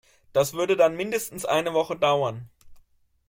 [0.33, 2.49] Das würde dann mindestens eine Woche dauern.